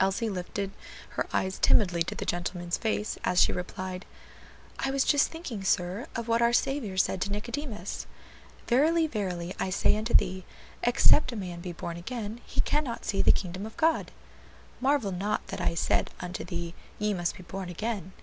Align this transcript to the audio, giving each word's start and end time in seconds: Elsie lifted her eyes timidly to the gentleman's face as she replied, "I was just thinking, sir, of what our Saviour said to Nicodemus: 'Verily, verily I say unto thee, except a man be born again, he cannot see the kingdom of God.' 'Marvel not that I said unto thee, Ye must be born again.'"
Elsie 0.00 0.28
lifted 0.28 0.72
her 1.10 1.28
eyes 1.32 1.56
timidly 1.60 2.02
to 2.02 2.16
the 2.16 2.24
gentleman's 2.24 2.76
face 2.76 3.16
as 3.22 3.40
she 3.40 3.52
replied, 3.52 4.04
"I 4.80 4.90
was 4.90 5.04
just 5.04 5.28
thinking, 5.28 5.62
sir, 5.62 6.08
of 6.16 6.26
what 6.26 6.42
our 6.42 6.52
Saviour 6.52 6.96
said 6.96 7.20
to 7.20 7.30
Nicodemus: 7.30 8.08
'Verily, 8.66 9.06
verily 9.06 9.54
I 9.60 9.70
say 9.70 9.96
unto 9.96 10.14
thee, 10.14 10.44
except 10.82 11.30
a 11.30 11.36
man 11.36 11.60
be 11.60 11.70
born 11.72 11.96
again, 11.96 12.40
he 12.44 12.60
cannot 12.60 13.04
see 13.04 13.22
the 13.22 13.30
kingdom 13.30 13.64
of 13.64 13.76
God.' 13.76 14.10
'Marvel 14.80 15.12
not 15.12 15.46
that 15.46 15.60
I 15.60 15.76
said 15.76 16.10
unto 16.18 16.42
thee, 16.42 16.74
Ye 16.98 17.14
must 17.14 17.36
be 17.36 17.44
born 17.44 17.68
again.'" 17.68 18.14